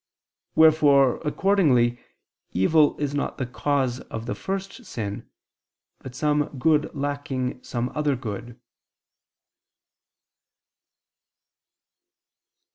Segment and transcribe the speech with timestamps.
[0.55, 1.99] Wherefore accordingly,
[2.53, 5.29] evil is not the cause of the first sin,
[5.99, 8.59] but some good lacking some other good.